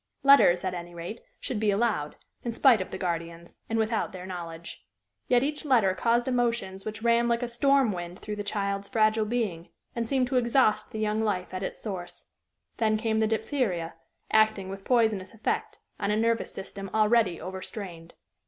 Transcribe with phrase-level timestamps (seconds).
[0.23, 4.25] Letters, at any rate, should be allowed, in spite of the guardians, and without their
[4.25, 4.83] knowledge.
[5.27, 9.25] Yet each letter caused emotions which ran like a storm wind through the child's fragile
[9.25, 12.23] being, and seemed to exhaust the young life at its source.
[12.77, 13.93] Then came the diphtheria,
[14.31, 18.15] acting with poisonous effect on a nervous system already overstrained.